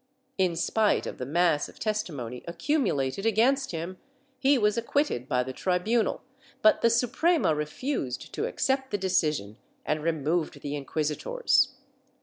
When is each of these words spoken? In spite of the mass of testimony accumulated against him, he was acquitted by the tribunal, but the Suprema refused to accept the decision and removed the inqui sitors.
In 0.39 0.55
spite 0.55 1.05
of 1.05 1.19
the 1.19 1.27
mass 1.27 1.69
of 1.69 1.77
testimony 1.77 2.43
accumulated 2.47 3.23
against 3.23 3.69
him, 3.69 3.99
he 4.39 4.57
was 4.57 4.75
acquitted 4.75 5.29
by 5.29 5.43
the 5.43 5.53
tribunal, 5.53 6.23
but 6.63 6.81
the 6.81 6.89
Suprema 6.89 7.53
refused 7.53 8.33
to 8.33 8.45
accept 8.47 8.89
the 8.89 8.97
decision 8.97 9.57
and 9.85 10.01
removed 10.01 10.61
the 10.61 10.71
inqui 10.71 11.05
sitors. 11.05 11.75